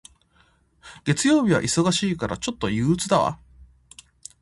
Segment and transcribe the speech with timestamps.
[1.05, 3.39] 月曜日は忙しいから、ちょっと憂鬱だわ。